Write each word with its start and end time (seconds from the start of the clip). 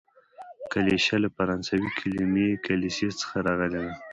کلیشه 0.71 1.15
له 1.23 1.29
فرانسوي 1.35 1.89
کليمې 1.99 2.49
کلیسې 2.65 3.07
څخه 3.21 3.35
راغلې 3.47 3.79
ده. 3.85 3.93